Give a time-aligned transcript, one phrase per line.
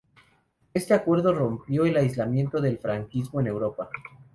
[0.73, 3.87] Este acuerdo rompió el aislamiento del franquismo en Europa.